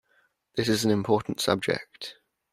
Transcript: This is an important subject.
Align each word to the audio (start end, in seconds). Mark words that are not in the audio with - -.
This 0.55 0.67
is 0.67 0.83
an 0.83 0.89
important 0.89 1.39
subject. 1.39 2.15